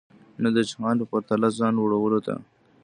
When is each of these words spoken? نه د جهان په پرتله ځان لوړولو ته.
نه 0.43 0.49
د 0.55 0.57
جهان 0.69 0.95
په 0.99 1.05
پرتله 1.11 1.47
ځان 1.59 1.73
لوړولو 1.75 2.19
ته. 2.25 2.33